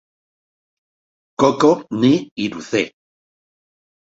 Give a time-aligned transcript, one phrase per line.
[1.43, 2.11] "Koko ni
[2.47, 2.89] Iruzee!"